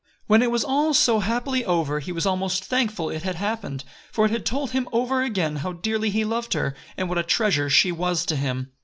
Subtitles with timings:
[0.25, 4.25] When it was all so happily over he was almost thankful it had happened, for
[4.25, 7.69] it had told him over again how dearly he loved her and what a treasure
[7.69, 8.71] she was to him!